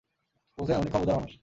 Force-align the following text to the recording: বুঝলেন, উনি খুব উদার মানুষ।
বুঝলেন, 0.57 0.77
উনি 0.79 0.89
খুব 0.91 1.01
উদার 1.01 1.15
মানুষ। 1.15 1.33